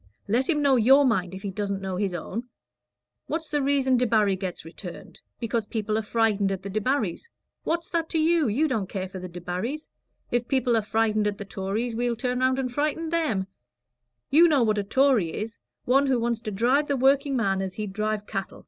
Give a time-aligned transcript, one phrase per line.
[0.27, 2.45] Let him know your mind if he doesn't know his own.
[3.27, 5.19] What's the reason Debarry gets returned?
[5.39, 7.29] Because people are frightened at the Debarrys.
[7.65, 8.47] What's that to you?
[8.47, 9.89] You don't care for the Debarrys.
[10.31, 13.45] If people are frightened at the Tories, we'll turn round and frighten them.
[14.31, 17.93] You know what a Tory is one who wants to drive the workingman as he'd
[17.93, 18.59] drive cattle.